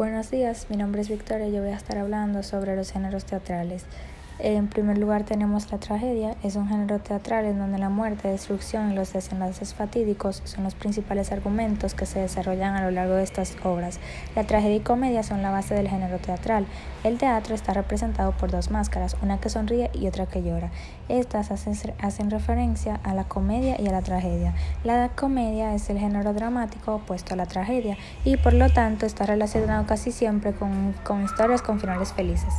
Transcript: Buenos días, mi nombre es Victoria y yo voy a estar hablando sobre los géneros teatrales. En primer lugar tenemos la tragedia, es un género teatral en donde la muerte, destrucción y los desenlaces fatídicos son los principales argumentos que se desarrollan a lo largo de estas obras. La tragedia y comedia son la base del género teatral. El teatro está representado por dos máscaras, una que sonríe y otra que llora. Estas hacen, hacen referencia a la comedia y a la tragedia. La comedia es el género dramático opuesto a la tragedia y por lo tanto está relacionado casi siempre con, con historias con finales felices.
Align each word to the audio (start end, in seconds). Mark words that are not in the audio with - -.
Buenos 0.00 0.30
días, 0.30 0.64
mi 0.70 0.78
nombre 0.78 1.02
es 1.02 1.10
Victoria 1.10 1.46
y 1.46 1.52
yo 1.52 1.60
voy 1.60 1.72
a 1.72 1.76
estar 1.76 1.98
hablando 1.98 2.42
sobre 2.42 2.74
los 2.74 2.90
géneros 2.90 3.26
teatrales. 3.26 3.84
En 4.42 4.68
primer 4.68 4.96
lugar 4.96 5.24
tenemos 5.24 5.70
la 5.70 5.76
tragedia, 5.76 6.34
es 6.42 6.56
un 6.56 6.66
género 6.66 6.98
teatral 6.98 7.44
en 7.44 7.58
donde 7.58 7.76
la 7.76 7.90
muerte, 7.90 8.28
destrucción 8.28 8.90
y 8.90 8.94
los 8.94 9.12
desenlaces 9.12 9.74
fatídicos 9.74 10.40
son 10.46 10.64
los 10.64 10.74
principales 10.74 11.30
argumentos 11.30 11.92
que 11.92 12.06
se 12.06 12.20
desarrollan 12.20 12.74
a 12.74 12.82
lo 12.82 12.90
largo 12.90 13.16
de 13.16 13.22
estas 13.22 13.54
obras. 13.64 14.00
La 14.34 14.44
tragedia 14.44 14.76
y 14.76 14.80
comedia 14.80 15.22
son 15.22 15.42
la 15.42 15.50
base 15.50 15.74
del 15.74 15.90
género 15.90 16.16
teatral. 16.20 16.64
El 17.04 17.18
teatro 17.18 17.54
está 17.54 17.74
representado 17.74 18.32
por 18.32 18.50
dos 18.50 18.70
máscaras, 18.70 19.14
una 19.20 19.38
que 19.38 19.50
sonríe 19.50 19.90
y 19.92 20.06
otra 20.06 20.24
que 20.24 20.42
llora. 20.42 20.70
Estas 21.10 21.50
hacen, 21.50 21.74
hacen 22.00 22.30
referencia 22.30 22.98
a 23.02 23.12
la 23.12 23.24
comedia 23.24 23.78
y 23.78 23.88
a 23.88 23.92
la 23.92 24.00
tragedia. 24.00 24.54
La 24.84 25.10
comedia 25.10 25.74
es 25.74 25.90
el 25.90 25.98
género 25.98 26.32
dramático 26.32 26.94
opuesto 26.94 27.34
a 27.34 27.36
la 27.36 27.44
tragedia 27.44 27.98
y 28.24 28.38
por 28.38 28.54
lo 28.54 28.70
tanto 28.70 29.04
está 29.04 29.26
relacionado 29.26 29.84
casi 29.84 30.12
siempre 30.12 30.54
con, 30.54 30.94
con 31.04 31.24
historias 31.24 31.60
con 31.60 31.78
finales 31.78 32.14
felices. 32.14 32.54